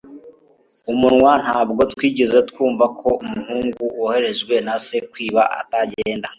[0.91, 1.31] umunwa.
[1.43, 6.27] ntabwo twigeze twumva ko umuhungu woherejwe na se kwiba atagenda